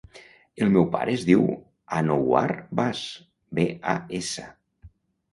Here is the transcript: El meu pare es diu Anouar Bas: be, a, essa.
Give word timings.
El 0.65 0.69
meu 0.75 0.85
pare 0.93 1.11
es 1.17 1.25
diu 1.25 1.43
Anouar 1.97 2.41
Bas: 2.79 3.01
be, 3.59 3.67
a, 3.93 3.93
essa. 4.21 4.47